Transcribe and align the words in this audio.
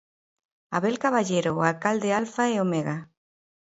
'Abel 0.73 0.95
Caballero, 1.05 1.51
o 1.59 1.65
alcalde 1.71 2.09
alfa 2.21 2.43
e 2.53 2.55
omega'. 2.65 3.01